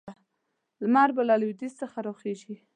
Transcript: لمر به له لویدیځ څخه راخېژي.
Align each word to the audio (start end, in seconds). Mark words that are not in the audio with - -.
لمر 0.81 1.09
به 1.15 1.23
له 1.29 1.35
لویدیځ 1.41 1.73
څخه 1.81 1.97
راخېژي. 2.07 2.55